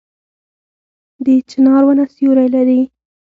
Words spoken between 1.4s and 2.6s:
چنار ونه سیوری